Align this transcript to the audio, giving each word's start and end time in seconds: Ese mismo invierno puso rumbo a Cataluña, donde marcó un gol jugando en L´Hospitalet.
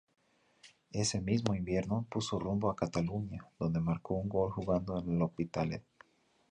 Ese 0.91 1.21
mismo 1.21 1.53
invierno 1.53 2.07
puso 2.09 2.39
rumbo 2.39 2.71
a 2.71 2.75
Cataluña, 2.75 3.45
donde 3.59 3.79
marcó 3.81 4.15
un 4.15 4.29
gol 4.29 4.49
jugando 4.51 4.97
en 4.97 5.19
L´Hospitalet. 5.19 5.83